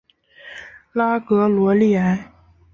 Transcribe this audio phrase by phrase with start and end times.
[0.93, 2.33] 拉格罗利埃。